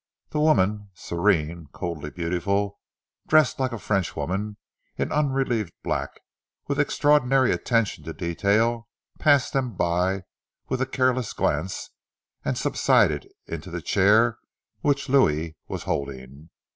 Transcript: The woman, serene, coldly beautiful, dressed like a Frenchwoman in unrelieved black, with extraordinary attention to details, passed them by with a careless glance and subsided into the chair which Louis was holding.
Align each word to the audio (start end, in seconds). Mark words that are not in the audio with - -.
The 0.31 0.39
woman, 0.39 0.89
serene, 0.95 1.67
coldly 1.73 2.09
beautiful, 2.09 2.79
dressed 3.27 3.59
like 3.59 3.71
a 3.71 3.77
Frenchwoman 3.77 4.57
in 4.97 5.11
unrelieved 5.11 5.73
black, 5.83 6.21
with 6.67 6.79
extraordinary 6.79 7.51
attention 7.51 8.03
to 8.05 8.11
details, 8.13 8.85
passed 9.19 9.53
them 9.53 9.75
by 9.75 10.23
with 10.69 10.81
a 10.81 10.87
careless 10.87 11.33
glance 11.33 11.91
and 12.43 12.57
subsided 12.57 13.29
into 13.45 13.69
the 13.69 13.79
chair 13.79 14.39
which 14.79 15.07
Louis 15.07 15.55
was 15.67 15.83
holding. 15.83 16.49